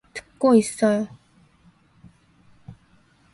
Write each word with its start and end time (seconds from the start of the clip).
듣고 0.15 0.55
있어요. 0.55 1.07